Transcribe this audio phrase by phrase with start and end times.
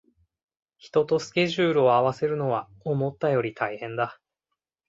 [0.79, 4.19] 人とスケジュールを合わせるのは思ったより大変だ